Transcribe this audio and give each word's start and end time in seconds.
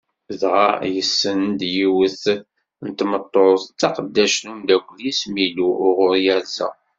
Dɣa 0.41 0.69
yessen-d 0.93 1.59
yiwet 1.75 2.23
n 2.85 2.87
tmeṭṭut, 2.97 3.61
d 3.67 3.75
taqeddact 3.79 4.39
n 4.45 4.51
umdakel-is 4.53 5.21
Milu 5.33 5.69
uɣur 5.87 6.13
yerza. 6.25 6.69